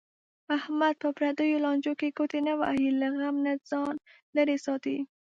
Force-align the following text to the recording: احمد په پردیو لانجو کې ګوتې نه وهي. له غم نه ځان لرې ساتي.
احمد 0.57 0.93
په 1.03 1.09
پردیو 1.17 1.63
لانجو 1.65 1.93
کې 1.99 2.15
ګوتې 2.17 2.39
نه 2.47 2.53
وهي. 2.59 2.89
له 3.01 3.07
غم 3.17 3.35
نه 3.45 3.53
ځان 3.69 3.95
لرې 4.35 4.57
ساتي. 4.65 4.97